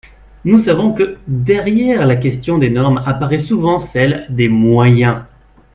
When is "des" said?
2.57-2.71, 4.31-4.49